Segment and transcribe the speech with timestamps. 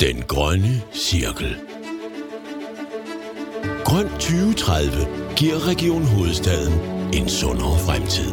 [0.00, 1.56] Den grønne cirkel.
[3.84, 4.90] Grøn 2030
[5.36, 6.72] giver Region Hovedstaden
[7.14, 8.30] en sundere fremtid.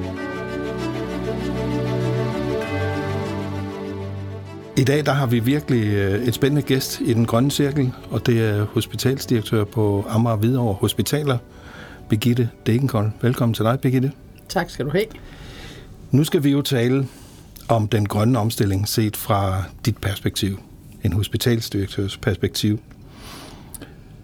[4.77, 8.25] I dag der har vi virkelig øh, et spændende gæst i den grønne cirkel, og
[8.25, 11.37] det er hospitalsdirektør på Amager Hvidovre Hospitaler,
[12.09, 13.11] Birgitte Degenkold.
[13.21, 14.11] Velkommen til dig, Birgitte.
[14.49, 15.05] Tak skal du have.
[16.11, 17.07] Nu skal vi jo tale
[17.69, 20.59] om den grønne omstilling set fra dit perspektiv,
[21.03, 22.79] en hospitalsdirektørs perspektiv.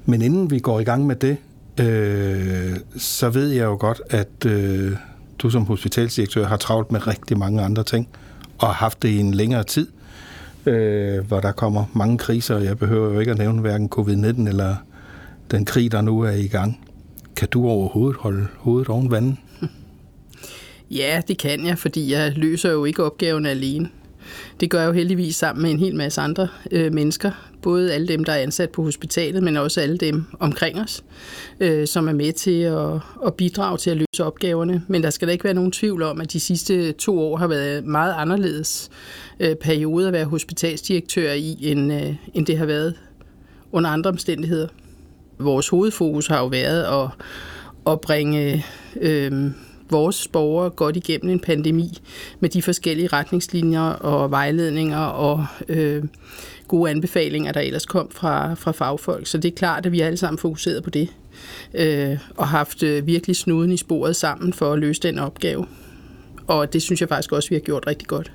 [0.06, 1.38] Men inden vi går i gang med det,
[1.80, 4.92] øh, så ved jeg jo godt, at øh,
[5.40, 8.08] du som hospitalsdirektør har travlt med rigtig mange andre ting,
[8.58, 9.88] og har haft det i en længere tid,
[10.66, 14.48] øh, hvor der kommer mange kriser, og jeg behøver jo ikke at nævne hverken covid-19
[14.48, 14.76] eller
[15.52, 16.80] den krig, der nu er i gang.
[17.36, 19.36] Kan du overhovedet holde hovedet oven vandet?
[20.92, 23.90] Ja, det kan jeg, fordi jeg løser jo ikke opgaven alene.
[24.60, 27.32] Det gør jeg jo heldigvis sammen med en hel masse andre øh, mennesker.
[27.62, 31.04] Både alle dem, der er ansat på hospitalet, men også alle dem omkring os,
[31.60, 32.94] øh, som er med til at,
[33.26, 34.84] at bidrage til at løse opgaverne.
[34.88, 37.48] Men der skal da ikke være nogen tvivl om, at de sidste to år har
[37.48, 38.90] været meget anderledes
[39.40, 42.96] øh, periode at være hospitalsdirektør i, end, øh, end det har været
[43.72, 44.68] under andre omstændigheder.
[45.40, 47.10] Vores hovedfokus har jo været at,
[47.92, 48.66] at bringe...
[49.02, 49.52] Øh,
[49.92, 51.98] vores borgere godt igennem en pandemi
[52.40, 56.04] med de forskellige retningslinjer og vejledninger og øh,
[56.68, 59.28] gode anbefalinger, der ellers kom fra, fra fagfolk.
[59.28, 61.10] Så det er klart, at vi alle sammen fokuseret på det
[61.74, 65.66] øh, og haft øh, virkelig snuden i sporet sammen for at løse den opgave.
[66.48, 68.32] Og det synes jeg faktisk også, vi har gjort rigtig godt.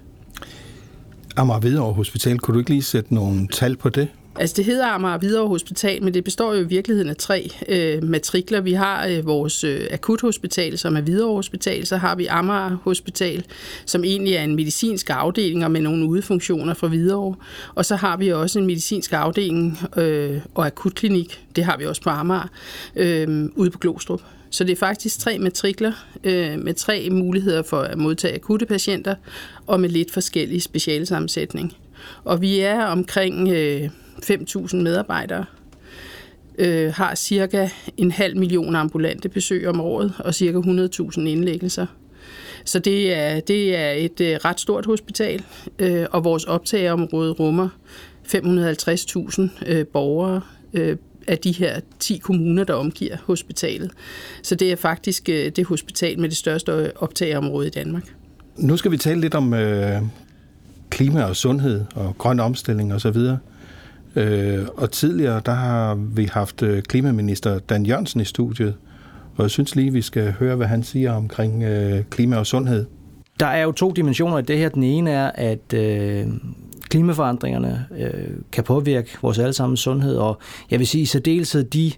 [1.37, 4.09] Amager Hvidovre Hospital, kunne du ikke lige sætte nogle tal på det?
[4.37, 8.03] Altså det hedder Amager Hvidovre Hospital, men det består jo i virkeligheden af tre øh,
[8.03, 8.61] matrikler.
[8.61, 13.45] Vi har øh, vores øh, akuthospital, som er Hvidovre Hospital, så har vi Amager Hospital,
[13.87, 17.35] som egentlig er en medicinsk afdeling og med nogle udefunktioner fra Hvidovre.
[17.75, 22.03] Og så har vi også en medicinsk afdeling øh, og akutklinik, det har vi også
[22.03, 22.51] på Amager,
[22.97, 24.21] øh, ude på Glostrup.
[24.51, 25.93] Så det er faktisk tre matrikler
[26.25, 29.15] øh, med tre muligheder for at modtage akutte patienter
[29.67, 31.77] og med lidt forskellig specialsammensætning.
[32.25, 33.49] Og vi er omkring...
[33.49, 33.89] Øh,
[34.31, 35.45] 5.000 medarbejdere,
[36.59, 41.87] øh, har cirka en halv million ambulante besøg om året og cirka 100.000 indlæggelser.
[42.65, 45.45] Så det er, det er et øh, ret stort hospital,
[45.79, 47.69] øh, og vores optageområde rummer
[48.27, 50.41] 550.000 øh, borgere
[50.75, 50.97] øh,
[51.27, 53.91] af de her 10 kommuner, der omgiver hospitalet.
[54.43, 58.15] Så det er faktisk øh, det hospital med det største øh, optageområde i Danmark.
[58.57, 60.03] Nu skal vi tale lidt om øh,
[60.91, 63.09] klima og sundhed og grøn omstilling osv.
[63.09, 63.39] Og
[64.17, 68.75] Øh, og tidligere, der har vi haft øh, klimaminister Dan Jørgensen i studiet,
[69.37, 72.87] og jeg synes lige, vi skal høre, hvad han siger omkring øh, klima og sundhed.
[73.41, 74.69] Der er jo to dimensioner i det her.
[74.69, 76.27] Den ene er, at øh,
[76.89, 80.39] klimaforandringerne øh, kan påvirke vores allesammens sundhed, og
[80.71, 81.93] jeg vil sige i særdeleshed de øh,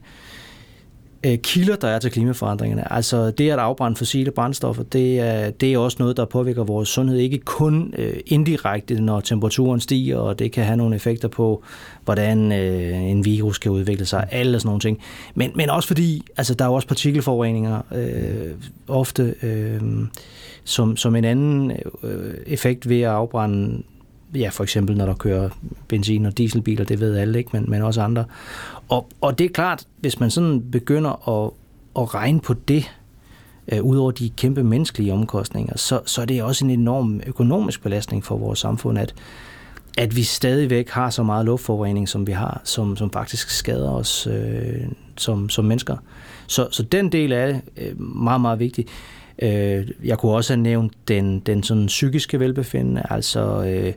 [1.26, 2.92] Øh, kilder, der er til klimaforandringerne.
[2.92, 6.88] Altså det at afbrænde fossile brændstoffer, det er, det er også noget, der påvirker vores
[6.88, 7.18] sundhed.
[7.18, 11.62] Ikke kun øh, indirekte, når temperaturen stiger, og det kan have nogle effekter på,
[12.04, 14.98] hvordan øh, en virus kan udvikle sig, alle sådan nogle ting.
[15.34, 18.52] Men, men også fordi, altså der er jo også partikelforureninger øh,
[18.88, 19.80] ofte, øh,
[20.64, 21.72] som, som en anden
[22.02, 23.82] øh, effekt ved at afbrænde
[24.34, 25.48] ja, for eksempel når der kører
[25.88, 28.24] benzin- og dieselbiler, det ved alle ikke, men, men også andre.
[28.88, 31.50] Og, og det er klart, hvis man sådan begynder at,
[31.98, 32.92] at regne på det,
[33.72, 37.82] øh, ud over de kæmpe menneskelige omkostninger, så, så er det også en enorm økonomisk
[37.82, 39.14] belastning for vores samfund, at,
[39.98, 44.26] at vi stadigvæk har så meget luftforurening, som vi har, som, som faktisk skader os
[44.26, 45.96] øh, som, som mennesker.
[46.46, 48.86] Så, så den del er øh, meget, meget vigtig.
[49.42, 53.92] Øh, jeg kunne også have nævnt den, den sådan psykiske velbefindende, altså øh,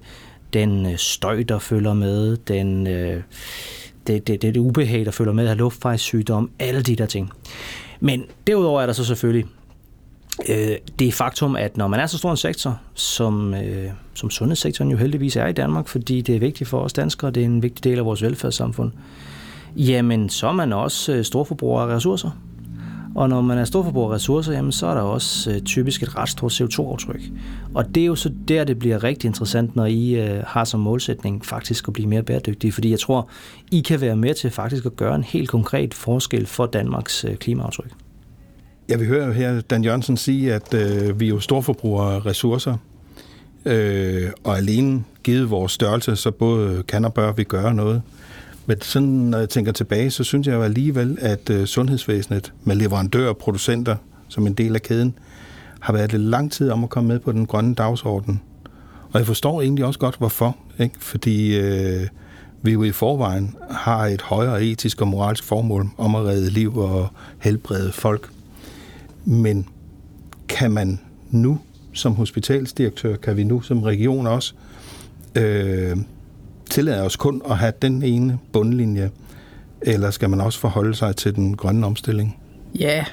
[0.53, 3.21] den øh, støj, der følger med, den, øh,
[4.09, 7.31] det, det, det, det ubehag, der følger med at have luftvejssygdom, alle de der ting.
[7.99, 9.45] Men derudover er der så selvfølgelig
[10.49, 14.91] øh, det faktum, at når man er så stor en sektor, som, øh, som sundhedssektoren
[14.91, 17.63] jo heldigvis er i Danmark, fordi det er vigtigt for os danskere, det er en
[17.63, 18.91] vigtig del af vores velfærdssamfund,
[19.75, 22.29] jamen så er man også øh, storforbruger af ressourcer.
[23.15, 26.17] Og når man er storforbruger af ressourcer, jamen, så er der også øh, typisk et
[26.17, 27.21] ret stort CO2-aftryk.
[27.73, 30.79] Og det er jo så der, det bliver rigtig interessant, når I øh, har som
[30.79, 32.71] målsætning faktisk at blive mere bæredygtige.
[32.71, 33.29] Fordi jeg tror,
[33.71, 37.35] I kan være med til faktisk at gøre en helt konkret forskel for Danmarks øh,
[37.35, 37.91] klimaaftryk.
[38.89, 42.25] Jeg vi hører jo her Dan Jørgensen sige, at øh, vi er jo storforbrugere af
[42.25, 42.77] ressourcer.
[43.65, 48.01] Øh, og alene givet vores størrelse, så både kan og bør vi gøre noget.
[48.69, 52.75] Men sådan, når jeg tænker tilbage, så synes jeg jo alligevel, at øh, sundhedsvæsenet med
[52.75, 53.95] leverandører og producenter
[54.27, 55.13] som en del af kæden,
[55.79, 58.41] har været lidt lang tid om at komme med på den grønne dagsorden.
[59.11, 60.57] Og jeg forstår egentlig også godt, hvorfor.
[60.79, 60.95] Ikke?
[60.99, 62.07] Fordi øh,
[62.61, 66.77] vi jo i forvejen har et højere etisk og moralsk formål om at redde liv
[66.77, 67.07] og
[67.39, 68.29] helbrede folk.
[69.25, 69.65] Men
[70.47, 70.99] kan man
[71.31, 71.59] nu
[71.93, 74.53] som hospitalsdirektør, kan vi nu som region også
[75.35, 75.97] øh,
[76.69, 79.11] tillade os kun at have den ene bundlinje,
[79.81, 82.39] eller skal man også forholde sig til den grønne omstilling?
[82.79, 83.05] Ja,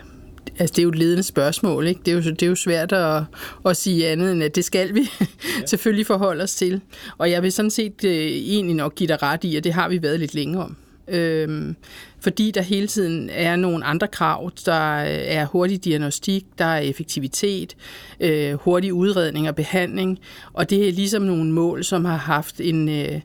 [0.58, 1.86] altså det er jo et ledende spørgsmål.
[1.86, 2.00] Ikke?
[2.04, 3.22] Det, er jo, det er jo svært at,
[3.66, 5.26] at sige andet end, at det skal vi ja.
[5.66, 6.80] selvfølgelig forholde os til.
[7.18, 9.88] Og jeg vil sådan set øh, egentlig nok give dig ret i, at det har
[9.88, 10.76] vi været lidt længere om.
[11.08, 11.76] Øhm,
[12.20, 14.50] fordi der hele tiden er nogle andre krav.
[14.66, 17.76] Der øh, er hurtig diagnostik, der er effektivitet,
[18.20, 20.18] øh, hurtig udredning og behandling,
[20.52, 23.20] og det er ligesom nogle mål, som har haft en, øh,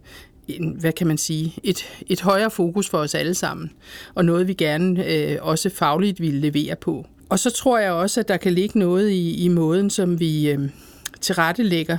[0.48, 3.72] en hvad kan man sige, et, et højere fokus for os alle sammen,
[4.16, 7.06] og noget vi gerne øh, også fagligt vil levere på.
[7.30, 10.52] Og så tror jeg også, at der kan ligge noget i, i måden, som vi
[10.52, 10.70] øh,
[11.22, 11.98] tilrettelægger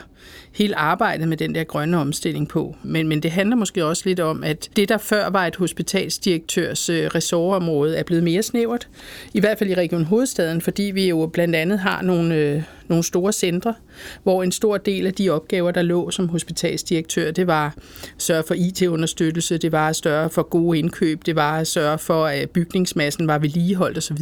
[0.52, 2.76] hele arbejdet med den der grønne omstilling på.
[2.82, 6.88] Men, men det handler måske også lidt om, at det, der før var et hospitalsdirektørs
[6.88, 8.88] øh, ressortområde, er blevet mere snævert.
[9.34, 13.04] I hvert fald i Region Hovedstaden, fordi vi jo blandt andet har nogle, øh, nogle
[13.04, 13.74] store centre,
[14.22, 17.72] hvor en stor del af de opgaver, der lå som hospitalsdirektør, det var at
[18.18, 22.26] sørge for IT-understøttelse, det var at sørge for gode indkøb, det var at sørge for,
[22.26, 24.18] at bygningsmassen var vedligeholdt osv.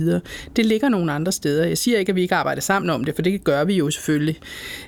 [0.57, 1.67] Det ligger nogle andre steder.
[1.67, 3.91] Jeg siger ikke, at vi ikke arbejder sammen om det, for det gør vi jo
[3.91, 4.37] selvfølgelig.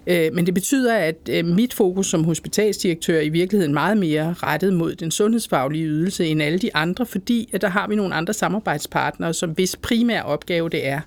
[0.06, 4.32] Øh, men det betyder, at øh, mit fokus som hospitalsdirektør er i virkeligheden meget mere
[4.32, 8.14] rettet mod den sundhedsfaglige ydelse end alle de andre, fordi at der har vi nogle
[8.14, 11.00] andre samarbejdspartnere, som hvis primær opgave det er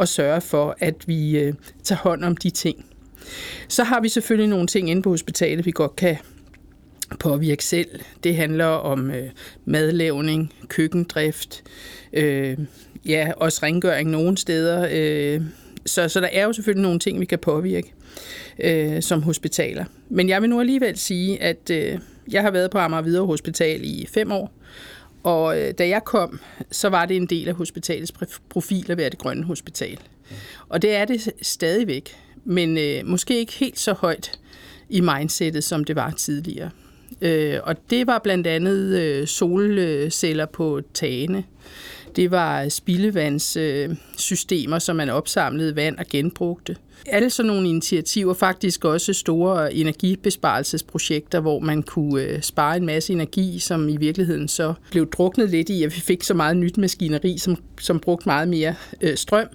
[0.00, 2.84] at sørge for, at vi øh, tager hånd om de ting.
[3.68, 6.16] Så har vi selvfølgelig nogle ting inde på hospitalet, vi godt kan
[7.20, 7.88] påvirke selv.
[8.24, 9.28] Det handler om øh,
[9.64, 11.62] madlavning, køkkendrift,
[12.12, 12.58] øh,
[13.06, 14.88] ja, også rengøring nogle steder.
[14.92, 15.42] Øh,
[15.86, 17.92] så, så der er jo selvfølgelig nogle ting, vi kan påvirke
[18.58, 19.84] øh, som hospitaler.
[20.08, 21.98] Men jeg vil nu alligevel sige, at øh,
[22.30, 24.52] jeg har været på Amager Videre Hospital i fem år,
[25.22, 26.40] og øh, da jeg kom,
[26.70, 28.12] så var det en del af hospitalets
[28.48, 29.98] profil at være det grønne hospital.
[30.68, 34.38] Og det er det stadigvæk, men øh, måske ikke helt så højt
[34.88, 36.70] i mindsetet, som det var tidligere.
[37.20, 41.44] Øh, og det var blandt andet øh, solceller på tagene.
[42.16, 46.76] Det var spildevandssystemer, som man opsamlede vand og genbrugte.
[47.06, 53.12] Alle sådan nogle initiativer, faktisk også store energibesparelsesprojekter, hvor man kunne øh, spare en masse
[53.12, 56.78] energi, som i virkeligheden så blev druknet lidt i, at vi fik så meget nyt
[56.78, 59.48] maskineri, som, som brugte meget mere øh, strøm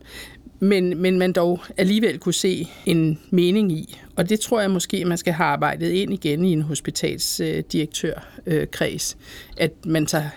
[0.59, 3.97] men, men man dog alligevel kunne se en mening i.
[4.15, 9.63] Og det tror jeg måske, man skal have arbejdet ind igen i en hospitalsdirektørkreds, øh,
[9.63, 10.29] at man tager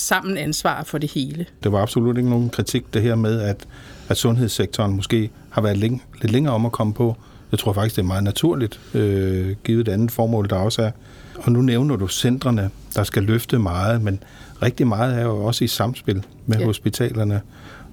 [0.00, 1.46] sammen ansvar for det hele.
[1.62, 3.66] Det var absolut ikke nogen kritik, det her med, at,
[4.08, 7.16] at sundhedssektoren måske har været længe, lidt længere om at komme på.
[7.52, 10.90] Jeg tror faktisk, det er meget naturligt, øh, givet et andet formål, der også er.
[11.36, 14.22] Og nu nævner du centrene, der skal løfte meget, men
[14.62, 16.64] rigtig meget er jo også i samspil med ja.
[16.64, 17.40] hospitalerne.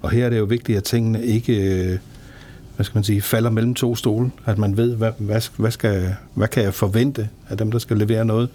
[0.02, 1.98] Og her er det jo vigtigt, at tingene ikke øh,
[2.78, 4.30] hvad skal man sige, falder mellem to stole.
[4.46, 7.96] At man ved, hvad, hvad, hvad, skal, hvad kan jeg forvente af dem, der skal
[7.96, 8.48] levere noget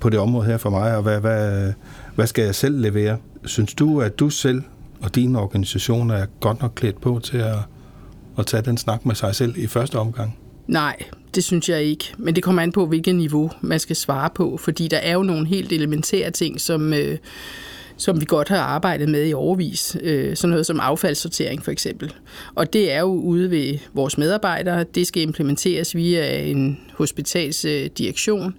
[0.00, 1.72] på det område her for mig, og hvad, hvad,
[2.18, 3.18] hvad skal jeg selv levere?
[3.44, 4.62] Synes du, at du selv
[5.00, 7.56] og din organisation er godt nok klædt på til at,
[8.38, 10.38] at tage den snak med sig selv i første omgang?
[10.66, 10.96] Nej,
[11.34, 12.04] det synes jeg ikke.
[12.16, 15.22] Men det kommer an på, hvilket niveau man skal svare på, fordi der er jo
[15.22, 17.18] nogle helt elementære ting, som, øh,
[17.96, 19.96] som vi godt har arbejdet med i overvis.
[20.02, 22.12] Øh, sådan noget som affaldssortering for eksempel.
[22.54, 24.84] Og det er jo ude ved vores medarbejdere.
[24.94, 28.54] Det skal implementeres via en hospitalsdirektion.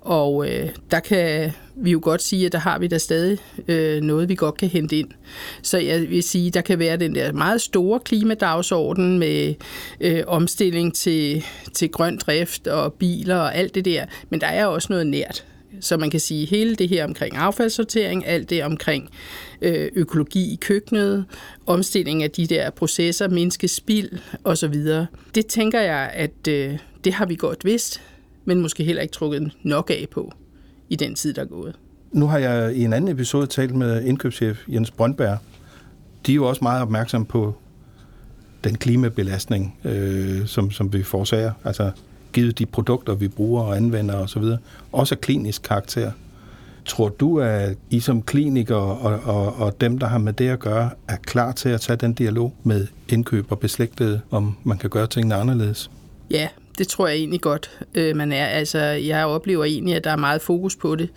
[0.00, 3.38] Og øh, der kan vi jo godt sige, at der har vi da stadig
[3.68, 5.08] øh, noget, vi godt kan hente ind.
[5.62, 9.54] Så jeg vil sige, der kan være den der meget store klimadagsorden med
[10.00, 14.06] øh, omstilling til, til grøn drift og biler og alt det der.
[14.30, 15.44] Men der er også noget nært.
[15.80, 19.10] Så man kan sige, hele det her omkring affaldssortering, alt det omkring
[19.62, 21.24] øh, økologi i køkkenet,
[21.66, 24.10] omstilling af de der processer, mindske spild
[24.44, 24.74] osv.
[25.34, 28.00] Det tænker jeg, at øh, det har vi godt vidst,
[28.48, 30.32] men måske heller ikke trukket nok af på
[30.88, 31.78] i den tid, der er gået.
[32.12, 35.38] Nu har jeg i en anden episode talt med indkøbschef Jens Brøndberg.
[36.26, 37.54] De er jo også meget opmærksomme på
[38.64, 41.52] den klimabelastning, øh, som, som vi forårsager.
[41.64, 41.90] Altså
[42.32, 44.42] givet de produkter, vi bruger og anvender osv.
[44.92, 46.12] Også af klinisk karakter.
[46.84, 50.58] Tror du, at I som klinikere og, og, og dem, der har med det at
[50.58, 54.90] gøre, er klar til at tage den dialog med indkøb og beslægtede, om man kan
[54.90, 55.90] gøre tingene anderledes?
[56.30, 58.46] Ja, det tror jeg egentlig godt, øh, man er.
[58.46, 61.08] Altså, jeg oplever egentlig, at der er meget fokus på det.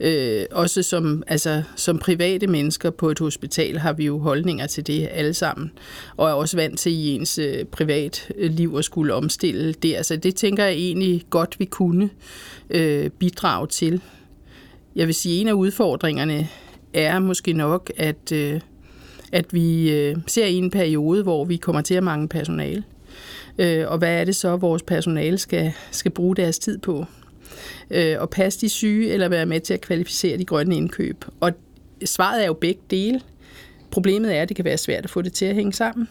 [0.00, 4.86] Øh, også som, altså, som private mennesker på et hospital har vi jo holdninger til
[4.86, 5.70] det alle sammen,
[6.16, 9.94] og er også vant til i ens øh, privat øh, liv at skulle omstille det.
[9.94, 12.10] Altså, det tænker jeg egentlig godt, vi kunne
[12.70, 14.00] øh, bidrage til.
[14.96, 16.48] jeg vil sige, en af udfordringerne
[16.94, 18.60] er måske nok, at, øh,
[19.32, 22.84] at vi øh, ser i en periode, hvor vi kommer til at mangle personale.
[23.58, 27.06] Øh, og hvad er det så, vores personale skal, skal bruge deres tid på?
[27.90, 31.24] Øh, og passe de syge, eller være med til at kvalificere de grønne indkøb?
[31.40, 31.52] Og
[32.04, 33.20] svaret er jo begge dele.
[33.90, 36.08] Problemet er, at det kan være svært at få det til at hænge sammen.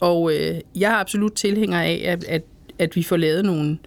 [0.00, 2.42] Og øh, jeg er absolut tilhænger af, at, at,
[2.78, 3.78] at vi får lavet nogle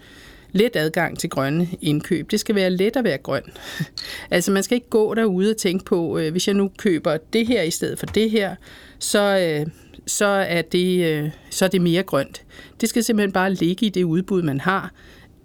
[0.52, 2.32] let adgang til grønne indkøb.
[2.32, 3.44] Det skal være let at være grøn.
[4.32, 7.48] altså man skal ikke gå derude og tænke på, øh, hvis jeg nu køber det
[7.48, 8.56] her i stedet for det her,
[9.00, 9.68] så, øh,
[10.08, 12.44] så, er det, øh, så er det mere grønt.
[12.82, 14.92] Det skal simpelthen bare ligge i det udbud, man har,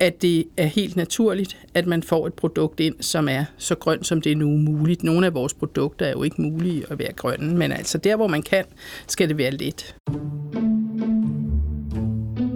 [0.00, 4.06] at det er helt naturligt, at man får et produkt ind, som er så grønt,
[4.06, 5.02] som det er nu muligt.
[5.02, 8.26] Nogle af vores produkter er jo ikke mulige at være grønne, men altså der, hvor
[8.26, 8.64] man kan,
[9.06, 9.94] skal det være let.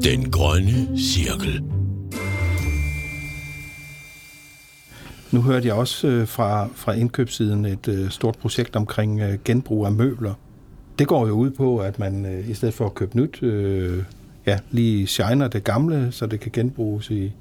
[0.04, 1.62] Den grønne cirkel.
[5.32, 9.92] Nu hørte jeg også øh, fra, fra indkøbssiden et øh, stort projekt omkring genbrug af
[9.92, 10.34] møbler.
[10.98, 14.02] Det går jo ud på, at man øh, i stedet for at købe nyt, øh,
[14.46, 17.32] ja, lige shiner det gamle, så det kan genbruges i,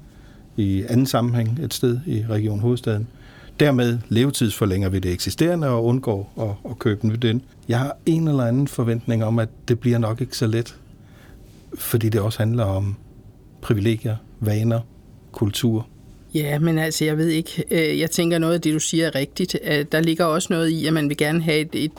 [0.56, 3.06] i anden sammenhæng et sted i Region Hovedstaden.
[3.60, 7.40] Dermed levetidsforlænger vi det eksisterende og undgår at, at købe nyt ind.
[7.68, 10.76] Jeg har en eller anden forventning om, at det bliver nok ikke så let,
[11.74, 12.96] fordi det også handler om
[13.60, 14.80] privilegier, vaner,
[15.32, 15.86] kultur.
[16.34, 17.64] Ja, men altså, jeg ved ikke.
[17.70, 19.56] Øh, jeg tænker, noget af det, du siger, er rigtigt.
[19.92, 21.92] Der ligger også noget i, at man vil gerne have et, et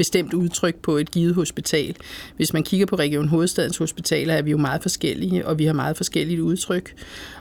[0.00, 1.96] bestemt udtryk på et givet hospital.
[2.36, 5.72] Hvis man kigger på Region Hovedstadens hospitaler, er vi jo meget forskellige, og vi har
[5.72, 6.94] meget forskelligt udtryk.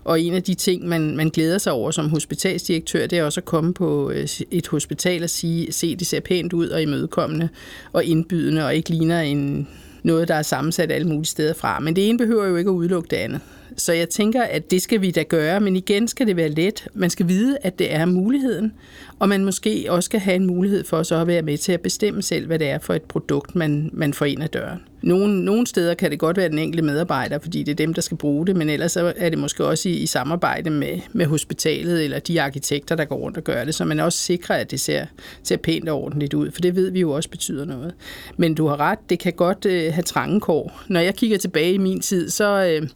[0.03, 3.39] Og en af de ting, man, man glæder sig over som hospitalsdirektør, det er også
[3.39, 7.49] at komme på øh, et hospital og sige, se, det ser pænt ud og imødekommende
[7.93, 9.67] og indbydende, og ikke ligner en,
[10.03, 11.79] noget, der er sammensat alle mulige steder fra.
[11.79, 13.41] Men det ene behøver jo ikke at udelukke det andet.
[13.77, 16.87] Så jeg tænker, at det skal vi da gøre, men igen skal det være let.
[16.93, 18.73] Man skal vide, at det er muligheden,
[19.19, 21.81] og man måske også skal have en mulighed for så at være med til at
[21.81, 24.79] bestemme selv, hvad det er for et produkt, man, man får ind ad døren.
[25.01, 28.01] Nogle, nogle steder kan det godt være den enkelte medarbejder, fordi det er dem, der
[28.01, 32.03] skal bruge det, men ellers er det måske også i, i samarbejde med, med hospitalet
[32.03, 34.79] eller de arkitekter, der går rundt og gør det, så man også sikrer, at det
[34.79, 35.05] ser,
[35.43, 37.93] ser pænt og ordentligt ud, for det ved vi jo også betyder noget.
[38.37, 40.81] Men du har ret, det kan godt øh, have trangekår.
[40.87, 42.87] Når jeg kigger tilbage i min tid, så, øh,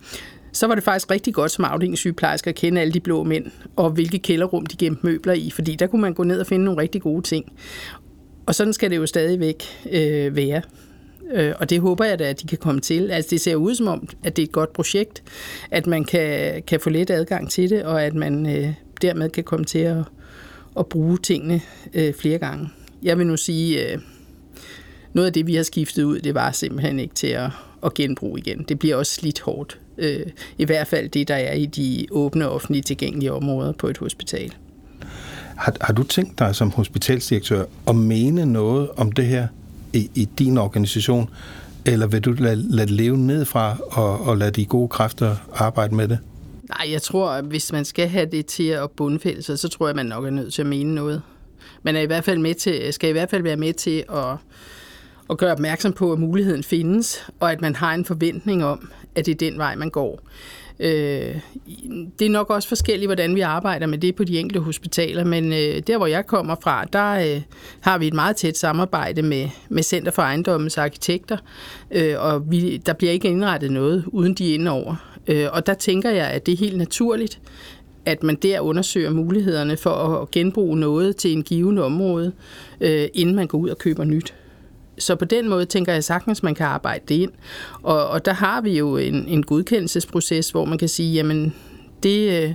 [0.53, 3.45] så var det faktisk rigtig godt som afdelingssygeplejerske at kende alle de blå mænd,
[3.75, 6.65] og hvilke kælderrum de gemte møbler i, fordi der kunne man gå ned og finde
[6.65, 7.51] nogle rigtig gode ting.
[8.45, 10.61] Og sådan skal det jo stadigvæk øh, være.
[11.31, 13.11] Øh, og det håber jeg da, at de kan komme til.
[13.11, 15.23] Altså det ser ud som om, at det er et godt projekt,
[15.71, 19.43] at man kan, kan få let adgang til det, og at man øh, dermed kan
[19.43, 19.97] komme til at,
[20.79, 21.61] at bruge tingene
[21.93, 22.69] øh, flere gange.
[23.03, 23.99] Jeg vil nu sige, øh,
[25.13, 27.49] noget af det, vi har skiftet ud, det var simpelthen ikke til at,
[27.85, 28.65] at genbruge igen.
[28.69, 29.79] Det bliver også slidt hårdt.
[29.97, 30.25] Øh,
[30.57, 34.53] I hvert fald det, der er i de åbne offentlige tilgængelige områder på et hospital.
[35.57, 39.47] Har, har du tænkt dig som hospitalsdirektør at mene noget om det her
[39.93, 41.29] i, i din organisation,
[41.85, 45.95] eller vil du lade, lade det leve nedfra og, og lade de gode kræfter arbejde
[45.95, 46.19] med det?
[46.69, 49.87] Nej, jeg tror, at hvis man skal have det til at bundfælde sig, så tror
[49.87, 51.21] jeg, man nok er nødt til at mene noget.
[51.83, 54.35] Man er i hvert fald med til, skal i hvert fald være med til at,
[55.29, 59.25] at gøre opmærksom på, at muligheden findes, og at man har en forventning om, at
[59.25, 60.19] det er den vej, man går.
[60.79, 61.35] Øh,
[62.19, 65.53] det er nok også forskelligt, hvordan vi arbejder med det på de enkelte hospitaler, men
[65.53, 67.41] øh, der, hvor jeg kommer fra, der øh,
[67.79, 71.37] har vi et meget tæt samarbejde med, med Center for Ejendommens Arkitekter,
[71.91, 74.95] øh, og vi, der bliver ikke indrettet noget, uden de er inde over.
[75.27, 77.39] Øh, og der tænker jeg, at det er helt naturligt,
[78.05, 82.31] at man der undersøger mulighederne for at genbruge noget til en given område,
[82.81, 84.33] øh, inden man går ud og køber nyt.
[84.97, 87.31] Så på den måde tænker jeg sagtens, man kan arbejde det ind.
[87.83, 91.53] Og, og der har vi jo en, en godkendelsesproces, hvor man kan sige, jamen
[92.03, 92.53] det, øh,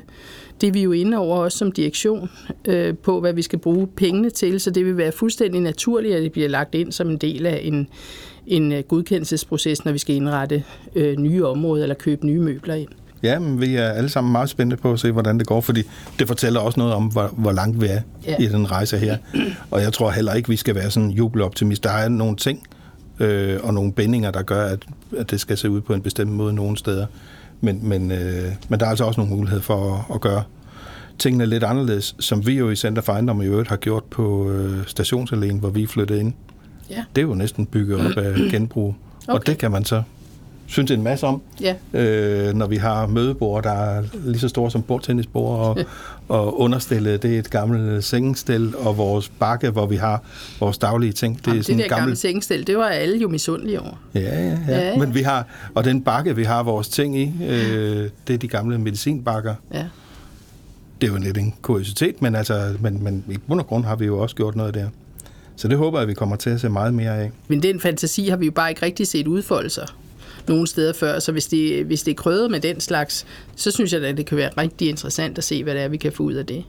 [0.60, 2.30] det er vi jo inde over også som direktion
[2.64, 6.22] øh, på, hvad vi skal bruge pengene til, så det vil være fuldstændig naturligt, at
[6.22, 7.88] det bliver lagt ind som en del af en,
[8.46, 10.64] en øh, godkendelsesproces, når vi skal indrette
[10.94, 12.88] øh, nye områder eller købe nye møbler ind.
[13.22, 15.82] Ja, men vi er alle sammen meget spændte på at se, hvordan det går, fordi
[16.18, 18.36] det fortæller også noget om, hvor, hvor langt vi er ja.
[18.38, 19.16] i den rejse her.
[19.70, 21.84] Og jeg tror heller ikke, vi skal være sådan jubeloptimist.
[21.84, 22.66] Der er nogle ting
[23.20, 24.82] øh, og nogle bindinger, der gør, at,
[25.16, 27.06] at det skal se ud på en bestemt måde nogle steder.
[27.60, 30.42] Men, men, øh, men der er altså også nogle muligheder for at, at gøre
[31.18, 34.50] tingene lidt anderledes, som vi jo i Center for Ejendom i øvrigt har gjort på
[34.50, 36.32] øh, stationsalene, hvor vi flyttede ind.
[36.90, 37.04] Ja.
[37.16, 38.94] Det er jo næsten bygget op af genbrug.
[39.28, 39.38] Okay.
[39.38, 40.02] Og det kan man så
[40.68, 41.74] synes en masse om, ja.
[41.92, 45.78] øh, når vi har mødebord, der er lige så store som bordtennisbord, og,
[46.28, 50.22] og understillet, det er et gammelt sengestel, og vores bakke, hvor vi har
[50.60, 51.36] vores daglige ting.
[51.38, 52.02] Det, Jamen, er sådan det der gammel...
[52.02, 54.02] gamle sengestel, det var alle jo misundelige over.
[54.14, 54.96] Ja, ja, ja, ja, ja.
[54.96, 58.48] Men vi har, og den bakke, vi har vores ting i, øh, det er de
[58.48, 59.54] gamle medicinbakker.
[59.74, 59.86] Ja.
[61.00, 63.96] det er jo lidt en kuriositet, men, altså, men, men i bund og grund har
[63.96, 64.86] vi jo også gjort noget der.
[65.56, 67.30] Så det håber jeg, vi kommer til at se meget mere af.
[67.48, 69.86] Men den fantasi har vi jo bare ikke rigtig set udfolde sig
[70.48, 73.26] nogle steder før, så hvis det, hvis det er krødet med den slags,
[73.56, 75.96] så synes jeg, at det kan være rigtig interessant at se, hvad det er, vi
[75.96, 76.64] kan få ud af det.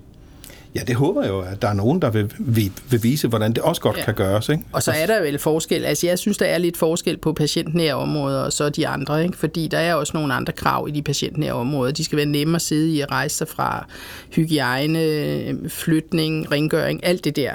[0.75, 3.53] Ja, det håber jeg jo, at der er nogen, der vil, vil, vil vise, hvordan
[3.53, 4.03] det også godt ja.
[4.03, 4.49] kan gøres.
[4.49, 4.63] Ikke?
[4.71, 5.85] Og så er der vel forskel.
[5.85, 9.23] Altså, jeg synes, der er lidt forskel på patientnære områder og så de andre.
[9.23, 9.37] Ikke?
[9.37, 11.91] Fordi der er også nogle andre krav i de patientnære områder.
[11.91, 13.87] De skal være nemme at sidde i at rejse sig fra
[14.35, 17.51] hygiejne, flytning, rengøring, alt det der.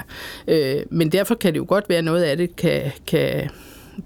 [0.47, 3.49] Øh, men derfor kan det jo godt være, at noget af det kan, kan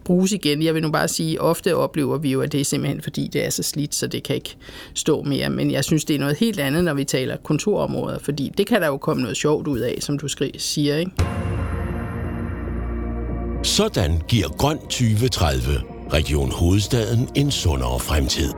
[0.03, 0.63] bruges igen.
[0.63, 3.45] Jeg vil nu bare sige, ofte oplever vi jo, at det er simpelthen fordi, det
[3.45, 4.55] er så slidt, så det kan ikke
[4.93, 5.49] stå mere.
[5.49, 8.81] Men jeg synes, det er noget helt andet, når vi taler kontorområder, fordi det kan
[8.81, 10.27] der jo komme noget sjovt ud af, som du
[10.57, 11.11] siger, ikke?
[13.63, 15.71] Sådan giver Grøn 2030
[16.13, 18.53] Region Hovedstaden en sundere fremtid.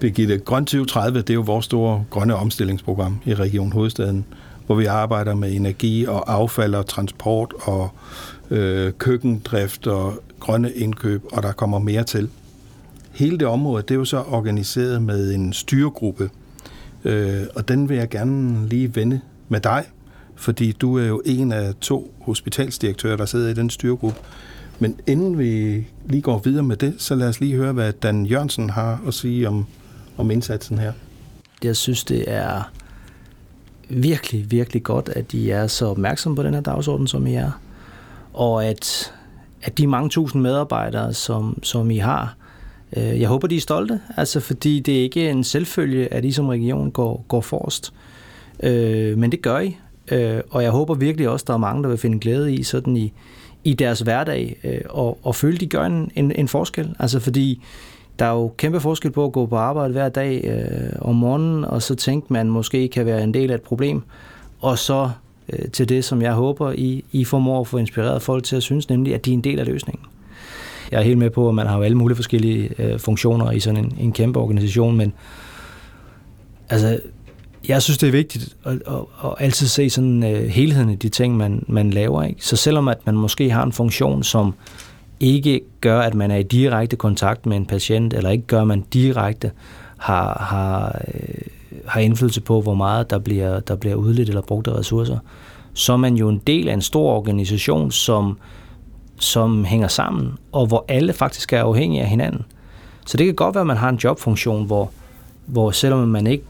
[0.00, 4.26] Birgitte, Grøn 2030, det er jo vores store grønne omstillingsprogram i Region Hovedstaden
[4.68, 7.90] hvor vi arbejder med energi og affald og transport og
[8.50, 12.28] øh, køkkendrift og grønne indkøb, og der kommer mere til.
[13.12, 16.30] Hele det område, det er jo så organiseret med en styregruppe,
[17.04, 19.84] øh, og den vil jeg gerne lige vende med dig,
[20.36, 24.20] fordi du er jo en af to hospitalsdirektører, der sidder i den styregruppe.
[24.78, 28.26] Men inden vi lige går videre med det, så lad os lige høre, hvad Dan
[28.26, 29.66] Jørgensen har at sige om,
[30.16, 30.92] om indsatsen her.
[31.62, 32.70] Jeg synes, det er
[33.88, 37.50] virkelig, virkelig godt, at I er så opmærksomme på den her dagsorden, som I er.
[38.32, 39.12] Og at,
[39.62, 42.36] at de mange tusind medarbejdere, som, som I har,
[42.96, 46.32] øh, jeg håber, de er stolte, altså fordi det er ikke en selvfølge, at I
[46.32, 47.92] som region går, går forrest.
[48.62, 49.76] Øh, men det gør I,
[50.10, 52.62] øh, og jeg håber virkelig også, at der er mange, der vil finde glæde i
[52.62, 53.12] sådan i,
[53.64, 56.94] i deres hverdag, øh, og, og føle, de gør en, en, en forskel.
[56.98, 57.62] Altså fordi
[58.18, 61.64] der er jo kæmpe forskel på at gå på arbejde hver dag øh, om morgenen,
[61.64, 64.02] og så tænke, man måske kan være en del af et problem,
[64.60, 65.10] og så
[65.52, 68.62] øh, til det, som jeg håber, I, I formår at få inspireret folk til at
[68.62, 70.04] synes, nemlig at de er en del af løsningen.
[70.90, 73.60] Jeg er helt med på, at man har jo alle mulige forskellige øh, funktioner i
[73.60, 75.12] sådan en, en kæmpe organisation, men
[76.68, 77.00] altså,
[77.68, 81.08] jeg synes, det er vigtigt at, at, at altid se sådan øh, helheden i de
[81.08, 82.22] ting, man, man laver.
[82.22, 82.44] Ikke?
[82.44, 84.54] Så selvom at man måske har en funktion, som
[85.20, 88.66] ikke gør, at man er i direkte kontakt med en patient, eller ikke gør, at
[88.66, 89.50] man direkte
[89.96, 91.34] har, har, øh,
[91.86, 95.18] har indflydelse på, hvor meget der bliver, der bliver udledt eller brugt af ressourcer,
[95.74, 98.38] så er man jo en del af en stor organisation, som,
[99.18, 102.42] som hænger sammen, og hvor alle faktisk er afhængige af hinanden.
[103.06, 104.90] Så det kan godt være, at man har en jobfunktion, hvor,
[105.46, 106.44] hvor selvom man ikke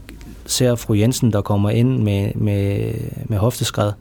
[0.45, 2.93] ser fru Jensen, der kommer ind med, med,
[3.25, 3.91] med hofteskred,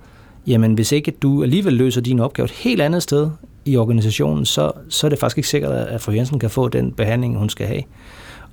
[0.47, 3.31] jamen hvis ikke du alligevel løser din opgave et helt andet sted
[3.69, 6.93] i organisationen, så, så er det faktisk ikke sikkert, at fru Jensen kan få den
[6.93, 7.83] behandling, hun skal have.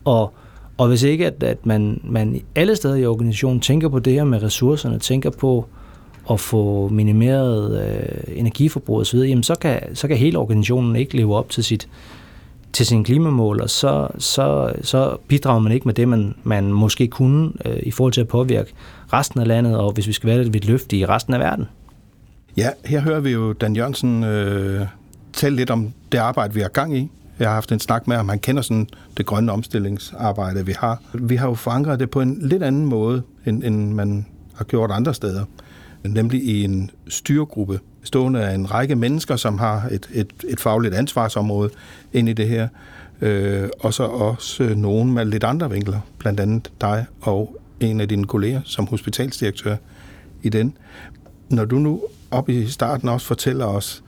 [0.06, 0.34] Og,
[0.78, 4.24] og hvis ikke, at, at man, man alle steder i organisationen tænker på det her
[4.24, 5.66] med ressourcerne, tænker på
[6.32, 11.36] at få minimeret øh, energiforbrug osv., jamen så kan, så kan hele organisationen ikke leve
[11.36, 11.88] op til sit
[12.76, 17.08] til sine klimamål, og så, så, så bidrager man ikke med det, man, man måske
[17.08, 18.74] kunne øh, i forhold til at påvirke
[19.14, 21.66] resten af landet, og hvis vi skal være lidt et løft i resten af verden.
[22.58, 24.82] Ja, her hører vi jo Dan Jørgensen øh,
[25.36, 27.12] fortælle lidt om det arbejde, vi har gang i.
[27.40, 28.30] Jeg har haft en snak med ham.
[28.30, 31.02] Han kender sådan det grønne omstillingsarbejde, vi har.
[31.14, 34.92] Vi har jo forankret det på en lidt anden måde, end, end man har gjort
[34.92, 35.46] andre steder.
[36.04, 40.94] Nemlig i en styregruppe, stående af en række mennesker, som har et, et, et fagligt
[40.94, 41.70] ansvarsområde
[42.14, 42.68] ind i det her.
[43.22, 48.10] Øh, og så også nogen med lidt andre vinkler, blandt andet dig og en af
[48.10, 49.76] dine kolleger som hospitalsdirektør
[50.44, 50.78] i den.
[51.50, 54.04] Når du nu op i starten også fortæller os,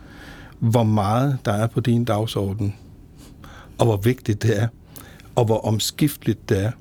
[0.60, 2.76] hvor meget der er på din dagsorden,
[3.78, 4.68] og hvor vigtigt det er,
[5.36, 6.72] og hvor omskifteligt det er.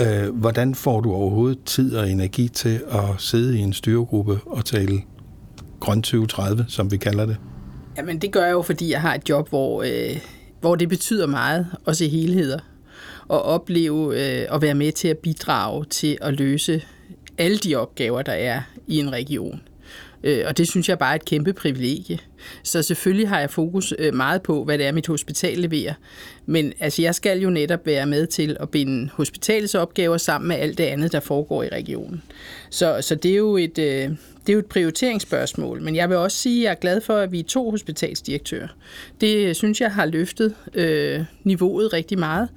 [0.00, 4.64] Øh, hvordan får du overhovedet tid og energi til at sidde i en styregruppe og
[4.64, 5.02] tale
[5.80, 7.36] grøn 2030, som vi kalder det?
[7.96, 10.16] Jamen det gør jeg jo, fordi jeg har et job, hvor, øh,
[10.60, 12.58] hvor det betyder meget at se helheder
[13.28, 16.82] og opleve øh, og være med til at bidrage til at løse
[17.38, 19.60] alle de opgaver, der er i en region.
[20.24, 22.18] Øh, og det synes jeg bare er et kæmpe privilegie.
[22.62, 25.94] Så selvfølgelig har jeg fokus øh, meget på, hvad det er, mit hospital leverer.
[26.46, 30.56] Men altså, jeg skal jo netop være med til at binde hospitalets opgaver sammen med
[30.56, 32.22] alt det andet, der foregår i regionen.
[32.70, 34.10] Så, så det er jo et, øh,
[34.48, 37.16] det er jo et prioriteringsspørgsmål, men jeg vil også sige, at jeg er glad for,
[37.16, 38.68] at vi er to hospitalsdirektører.
[39.20, 42.48] Det øh, synes jeg har løftet øh, niveauet rigtig meget,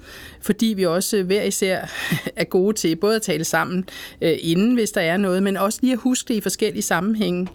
[0.41, 1.86] fordi vi også øh, hver især
[2.36, 3.89] er gode til både at tale sammen
[4.21, 7.47] øh, inden, hvis der er noget, men også lige at huske det i forskellige sammenhænge.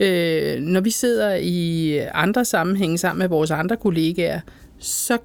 [0.00, 4.40] Øh, når vi sidder i andre sammenhænge sammen med vores andre kollegaer,
[4.78, 5.18] så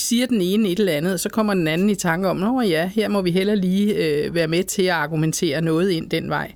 [0.00, 2.70] siger den ene et eller andet, og så kommer den anden i tanke om, at
[2.70, 6.30] ja, her må vi heller lige øh, være med til at argumentere noget ind den
[6.30, 6.52] vej.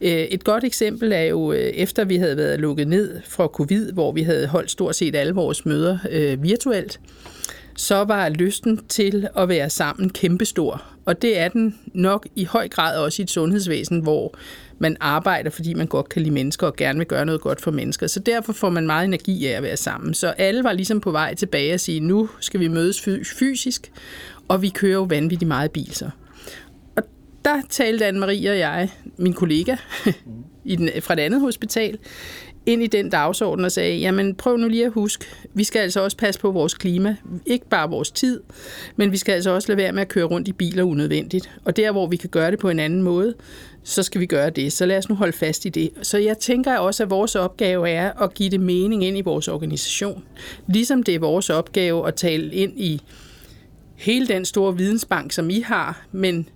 [0.00, 3.92] Øh, et godt eksempel er jo, øh, efter vi havde været lukket ned fra covid,
[3.92, 7.00] hvor vi havde holdt stort set alle vores møder øh, virtuelt,
[7.76, 10.82] så var lysten til at være sammen kæmpestor.
[11.04, 14.34] Og det er den nok i høj grad også i et sundhedsvæsen, hvor
[14.78, 17.70] man arbejder, fordi man godt kan lide mennesker og gerne vil gøre noget godt for
[17.70, 18.06] mennesker.
[18.06, 20.14] Så derfor får man meget energi af at være sammen.
[20.14, 23.92] Så alle var ligesom på vej tilbage og sige, nu skal vi mødes fysisk,
[24.48, 26.10] og vi kører jo vanvittigt meget bil så.
[26.96, 27.02] Og
[27.44, 29.76] der talte Anne-Marie og jeg, min kollega
[30.64, 31.98] i den, fra et andet hospital,
[32.68, 36.00] ind i den dagsorden og sagde, jamen prøv nu lige at huske, vi skal altså
[36.00, 38.40] også passe på vores klima, ikke bare vores tid,
[38.96, 41.50] men vi skal altså også lade være med at køre rundt i biler unødvendigt.
[41.64, 43.34] Og der, hvor vi kan gøre det på en anden måde,
[43.84, 44.72] så skal vi gøre det.
[44.72, 45.90] Så lad os nu holde fast i det.
[46.02, 49.48] Så jeg tænker også, at vores opgave er at give det mening ind i vores
[49.48, 50.24] organisation.
[50.66, 53.00] Ligesom det er vores opgave at tale ind i
[53.96, 56.48] hele den store vidensbank, som I har, men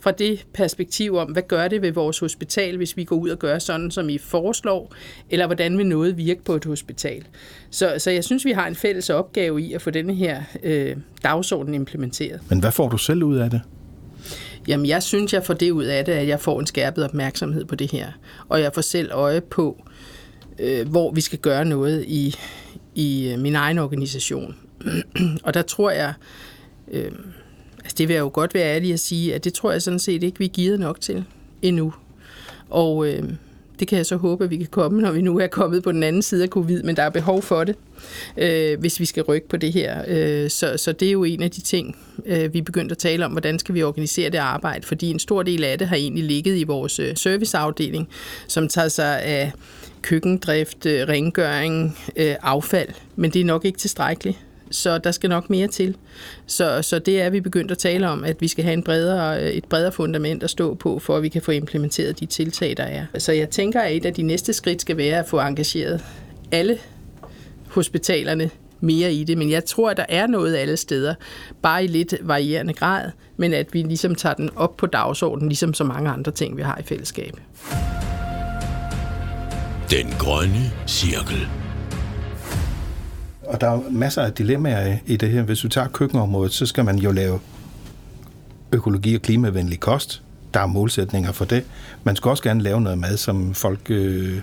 [0.00, 3.38] fra det perspektiv om, hvad gør det ved vores hospital, hvis vi går ud og
[3.38, 4.94] gør sådan, som I foreslår,
[5.30, 7.24] eller hvordan vil noget virke på et hospital.
[7.70, 10.96] Så, så jeg synes, vi har en fælles opgave i at få denne her øh,
[11.22, 12.40] dagsorden implementeret.
[12.48, 13.60] Men hvad får du selv ud af det?
[14.68, 17.64] Jamen, jeg synes, jeg får det ud af det, at jeg får en skærpet opmærksomhed
[17.64, 18.06] på det her.
[18.48, 19.84] Og jeg får selv øje på,
[20.58, 22.36] øh, hvor vi skal gøre noget i,
[22.94, 24.56] i øh, min egen organisation.
[25.44, 26.14] og der tror jeg,
[26.90, 27.12] øh,
[28.00, 30.22] det vil jeg jo godt være ærlig at sige, at det tror jeg sådan set
[30.22, 31.24] ikke, vi er givet nok til
[31.62, 31.94] endnu.
[32.70, 33.22] Og øh,
[33.80, 35.92] det kan jeg så håbe, at vi kan komme, når vi nu er kommet på
[35.92, 37.76] den anden side af covid, men der er behov for det,
[38.36, 40.04] øh, hvis vi skal rykke på det her.
[40.08, 42.98] Øh, så, så det er jo en af de ting, øh, vi er begyndt at
[42.98, 45.96] tale om, hvordan skal vi organisere det arbejde, fordi en stor del af det har
[45.96, 48.08] egentlig ligget i vores øh, serviceafdeling,
[48.48, 49.52] som tager sig af
[50.02, 54.38] køkkendrift, øh, rengøring, øh, affald, men det er nok ikke tilstrækkeligt
[54.70, 55.96] så der skal nok mere til.
[56.46, 59.42] Så, så det er vi begyndt at tale om, at vi skal have en bredere,
[59.42, 62.76] øh, et bredere fundament at stå på, for at vi kan få implementeret de tiltag,
[62.76, 63.06] der er.
[63.18, 66.04] Så jeg tænker, at et af de næste skridt skal være at få engageret
[66.52, 66.78] alle
[67.68, 71.14] hospitalerne mere i det, men jeg tror, at der er noget alle steder,
[71.62, 75.74] bare i lidt varierende grad, men at vi ligesom tager den op på dagsordenen, ligesom
[75.74, 77.34] så mange andre ting, vi har i fællesskab.
[79.90, 81.59] Den grønne cirkel.
[83.50, 85.42] Og der er masser af dilemmaer i det her.
[85.42, 87.40] Hvis du tager køkkenområdet, så skal man jo lave
[88.72, 90.22] økologi og klimavenlig kost.
[90.54, 91.64] Der er målsætninger for det.
[92.04, 94.40] Man skal også gerne lave noget mad, som folk øh,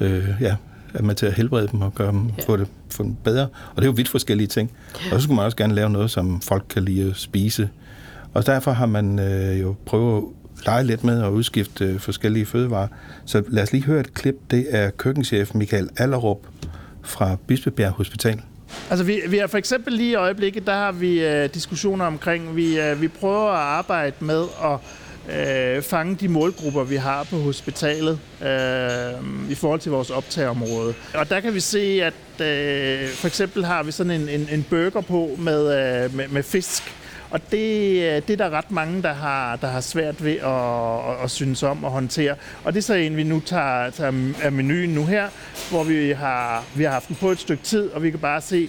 [0.00, 0.56] øh, ja,
[0.94, 2.42] er med til at helbrede dem og gøre dem, ja.
[2.46, 3.42] få, det, få dem bedre.
[3.42, 4.70] Og det er jo vidt forskellige ting.
[4.94, 7.68] Og så skulle man også gerne lave noget, som folk kan lide at spise.
[8.34, 12.46] Og derfor har man øh, jo prøvet at lege lidt med at udskifte øh, forskellige
[12.46, 12.88] fødevarer.
[13.24, 14.34] Så lad os lige høre et klip.
[14.50, 16.38] Det er køkkenchef Michael Allerup,
[17.04, 18.40] fra Bispebjerg Hospital?
[18.90, 22.56] Altså vi, vi har for eksempel lige i øjeblikket, der har vi øh, diskussioner omkring,
[22.56, 24.78] vi, øh, vi prøver at arbejde med at
[25.76, 30.94] øh, fange de målgrupper, vi har på hospitalet øh, i forhold til vores optagområde.
[31.14, 34.66] Og der kan vi se, at øh, for eksempel har vi sådan en, en, en
[34.70, 35.62] burger på med,
[36.04, 36.82] øh, med, med fisk,
[37.30, 41.18] og det, øh, det er der ret mange, der har, der har svært ved at,
[41.18, 42.34] at, at synes om og håndtere.
[42.64, 45.28] Og det er så en, vi nu tager, tager af menuen nu her,
[45.70, 48.40] hvor vi har, vi har haft den på et stykke tid, og vi kan bare
[48.40, 48.68] se,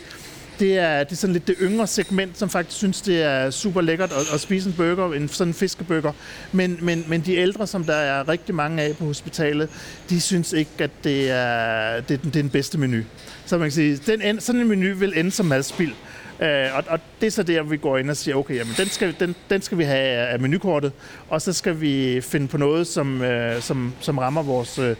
[0.60, 3.82] det er, det er sådan lidt det yngre segment, som faktisk synes, det er super
[3.82, 6.12] lækkert at, at spise en burger, en sådan en fiskeburger.
[6.52, 9.70] Men, men, men de ældre, som der er rigtig mange af på hospitalet,
[10.10, 13.02] de synes ikke, at det er, det, det er den bedste menu.
[13.46, 15.94] Så man kan sige, den, sådan en menu vil ende som madspild.
[16.40, 18.88] Øh, og, og det er så der, vi går ind og siger, okay, jamen, den,
[18.88, 20.92] skal, den, den skal vi have af menukortet,
[21.30, 24.96] og så skal vi finde på noget, som, øh, som, som rammer vores øh,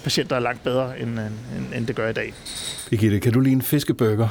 [0.00, 2.34] patienter langt bedre, end, end, end det gør i dag.
[2.90, 4.28] Birgitte, kan du lide en fiskeburger?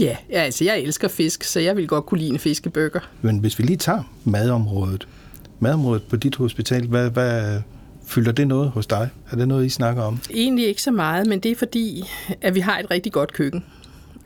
[0.00, 3.10] Ja, altså jeg elsker fisk, så jeg vil godt kunne lide en fiskeburger.
[3.22, 5.08] Men hvis vi lige tager madområdet,
[5.60, 7.60] madområdet på dit hospital, hvad, hvad,
[8.06, 9.08] Fylder det noget hos dig?
[9.30, 10.18] Er det noget, I snakker om?
[10.30, 12.04] Egentlig ikke så meget, men det er fordi,
[12.40, 13.64] at vi har et rigtig godt køkken.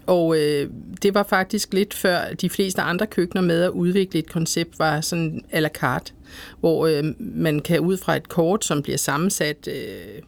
[0.07, 0.71] Og øh,
[1.03, 5.01] det var faktisk lidt før de fleste andre køkkener med at udvikle et koncept, var
[5.01, 6.13] sådan à la carte,
[6.61, 10.23] hvor øh, man kan ud fra et kort, som bliver sammensat, øh,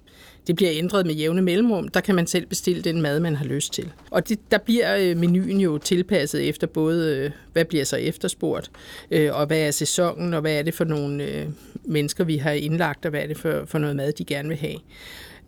[0.48, 3.44] det bliver ændret med jævne mellemrum, der kan man selv bestille den mad, man har
[3.44, 3.92] lyst til.
[4.10, 8.70] Og det, der bliver øh, menuen jo tilpasset efter både, øh, hvad bliver så efterspurgt,
[9.10, 11.46] øh, og hvad er sæsonen, og hvad er det for nogle øh,
[11.84, 14.56] mennesker, vi har indlagt, og hvad er det for, for noget mad, de gerne vil
[14.56, 14.78] have.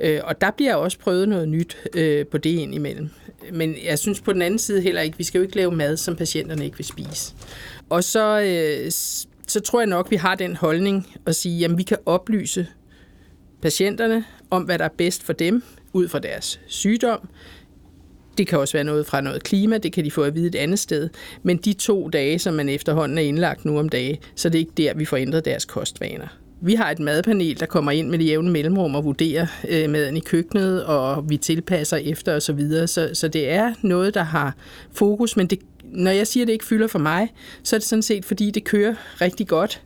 [0.01, 3.11] Øh, og der bliver også prøvet noget nyt øh, på det indimellem.
[3.53, 5.97] Men jeg synes på den anden side heller ikke, vi skal jo ikke lave mad,
[5.97, 7.35] som patienterne ikke vil spise.
[7.91, 8.91] Og så, øh,
[9.47, 12.67] så tror jeg nok, vi har den holdning at sige, at vi kan oplyse
[13.63, 17.29] patienterne om, hvad der er bedst for dem, ud fra deres sygdom.
[18.39, 20.55] det kan også være noget fra noget klima, det kan de få at vide et
[20.55, 21.09] andet sted.
[21.43, 24.59] Men de to dage, som man efterhånden er indlagt nu om dage, så det er
[24.59, 26.27] ikke der, vi får ændret deres kostvaner.
[26.63, 30.17] Vi har et madpanel, der kommer ind med det jævne mellemrum og vurderer øh, maden
[30.17, 32.41] i køkkenet, og vi tilpasser efter osv.
[32.41, 32.87] Så, videre.
[32.87, 34.55] så, så det er noget, der har
[34.93, 37.29] fokus, men det, når jeg siger, at det ikke fylder for mig,
[37.63, 39.83] så er det sådan set, fordi det kører rigtig godt.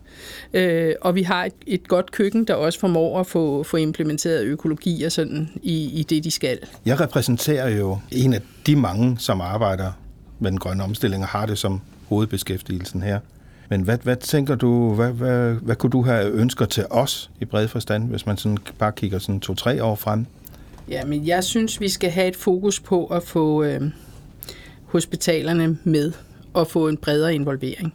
[0.55, 4.45] Øh, og vi har et, et godt køkken, der også formår at få, få implementeret
[4.45, 6.59] økologi og sådan i, i det, de skal.
[6.87, 9.93] Jeg repræsenterer jo en af de mange, som arbejder
[10.39, 13.19] med den grønne omstilling og har det som hovedbeskæftigelsen her.
[13.69, 17.45] Men hvad, hvad tænker du, hvad, hvad, hvad kunne du have ønsker til os i
[17.45, 20.27] bred forstand, hvis man sådan bare kigger sådan to-tre år frem?
[20.89, 23.83] Ja, men jeg synes, vi skal have et fokus på at få øh,
[24.85, 26.13] hospitalerne med
[26.53, 27.95] og få en bredere involvering.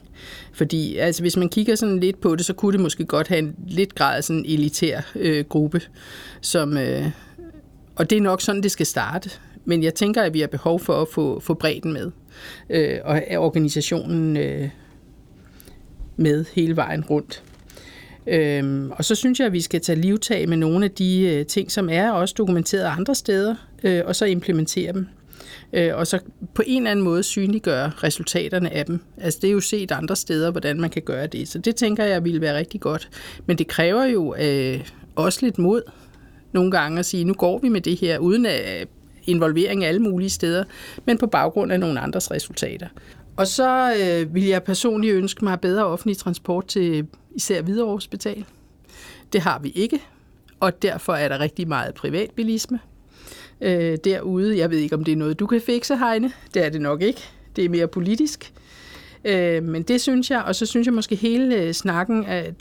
[0.52, 3.38] Fordi altså, hvis man kigger sådan lidt på det, så kunne det måske godt have
[3.38, 5.80] en lidt grad sådan elitær øh, gruppe,
[6.40, 7.10] som, øh,
[7.96, 9.30] og det er nok sådan, det skal starte.
[9.64, 12.10] Men jeg tænker, at vi har behov for at få, få bredden med,
[12.70, 14.68] øh, og organisationen øh,
[16.20, 17.42] med hele vejen rundt.
[18.26, 21.46] Øhm, og så synes jeg, at vi skal tage livtag med nogle af de øh,
[21.46, 25.06] ting, som er også dokumenteret andre steder, øh, og så implementere dem.
[25.72, 26.18] Øh, og så
[26.54, 29.00] på en eller anden måde synliggøre resultaterne af dem.
[29.20, 31.48] Altså det er jo set andre steder, hvordan man kan gøre det.
[31.48, 33.08] Så det tænker jeg ville være rigtig godt.
[33.46, 34.80] Men det kræver jo øh,
[35.16, 35.82] også lidt mod
[36.52, 38.86] nogle gange at sige, nu går vi med det her, uden at øh,
[39.24, 40.64] involvering alle mulige steder,
[41.04, 42.86] men på baggrund af nogle andres resultater.
[43.40, 48.44] Og så øh, vil jeg personligt ønske mig bedre offentlig transport til især Hvidovre Hospital.
[49.32, 50.02] Det har vi ikke,
[50.60, 52.80] og derfor er der rigtig meget privatbilisme
[53.60, 54.58] øh, derude.
[54.58, 56.32] Jeg ved ikke, om det er noget, du kan fikse, Heine.
[56.54, 57.20] Det er det nok ikke.
[57.56, 58.52] Det er mere politisk.
[59.24, 62.54] Øh, men det synes jeg, og så synes jeg måske hele øh, snakken af,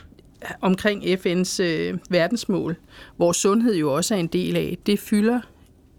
[0.62, 2.76] omkring FN's øh, verdensmål,
[3.18, 5.40] hvor sundhed jo også er en del af, det fylder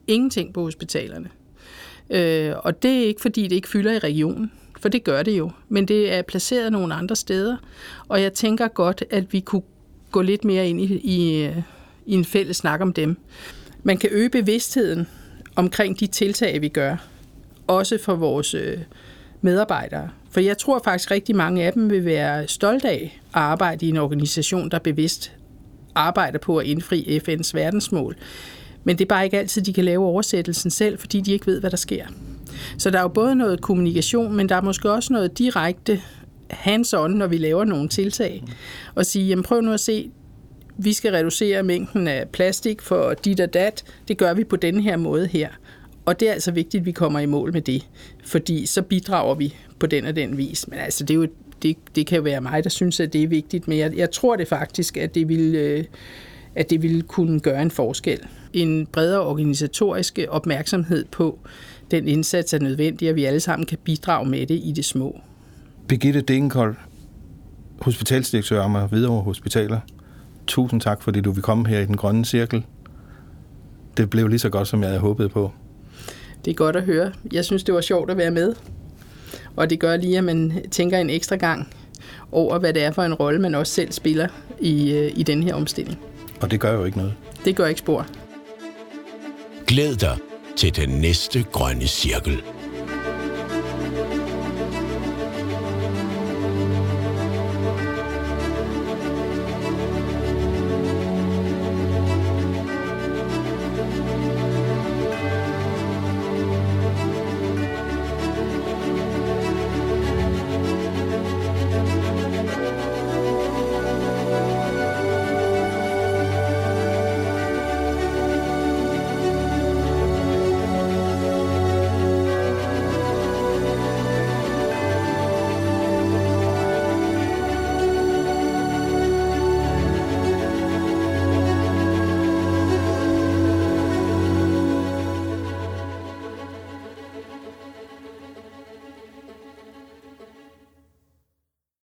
[0.06, 1.30] ingenting på hospitalerne.
[2.10, 5.38] Øh, og det er ikke, fordi det ikke fylder i regionen, for det gør det
[5.38, 7.56] jo, men det er placeret nogle andre steder,
[8.08, 9.62] og jeg tænker godt, at vi kunne
[10.10, 11.48] gå lidt mere ind i, i,
[12.06, 13.16] i en fælles snak om dem.
[13.82, 15.06] Man kan øge bevidstheden
[15.56, 16.96] omkring de tiltag, vi gør,
[17.66, 18.78] også for vores øh,
[19.40, 20.10] medarbejdere.
[20.30, 23.88] For jeg tror faktisk rigtig mange af dem vil være stolte af at arbejde i
[23.88, 25.32] en organisation, der bevidst
[25.94, 28.16] arbejder på at indfri FN's verdensmål.
[28.84, 31.60] Men det er bare ikke altid, de kan lave oversættelsen selv, fordi de ikke ved,
[31.60, 32.06] hvad der sker.
[32.78, 36.00] Så der er jo både noget kommunikation, men der er måske også noget direkte
[36.50, 38.44] hands-on, når vi laver nogle tiltag.
[38.94, 40.10] Og sige, jamen prøv nu at se,
[40.78, 43.84] vi skal reducere mængden af plastik for dit og dat.
[44.08, 45.48] Det gør vi på den her måde her.
[46.04, 47.86] Og det er altså vigtigt, at vi kommer i mål med det,
[48.24, 50.68] fordi så bidrager vi på den og den vis.
[50.68, 51.26] Men altså, det, er jo,
[51.62, 54.10] det, det kan jo være mig, der synes, at det er vigtigt, men jeg, jeg
[54.10, 55.54] tror det faktisk, at det vil...
[55.54, 55.84] Øh,
[56.54, 58.18] at det ville kunne gøre en forskel.
[58.52, 61.38] En bredere organisatorisk opmærksomhed på
[61.90, 65.20] den indsats er nødvendig, at vi alle sammen kan bidrage med det i det små.
[65.88, 66.76] Birgitte Degenkold,
[67.80, 69.80] hospitalsdirektør Amager Hvidovre Hospitaler.
[70.46, 72.64] Tusind tak, fordi du vil komme her i den grønne cirkel.
[73.96, 75.52] Det blev lige så godt, som jeg havde håbet på.
[76.44, 77.12] Det er godt at høre.
[77.32, 78.54] Jeg synes, det var sjovt at være med.
[79.56, 81.68] Og det gør lige, at man tænker en ekstra gang
[82.32, 84.28] over, hvad det er for en rolle, man også selv spiller
[84.60, 85.98] i, øh, i den her omstilling.
[86.40, 87.14] Og det gør jo ikke noget.
[87.44, 88.06] Det gør ikke spor.
[89.66, 90.16] Glæd dig
[90.60, 92.42] til den næste grønne cirkel.